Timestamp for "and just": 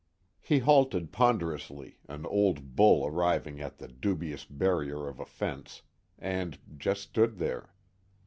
6.17-7.03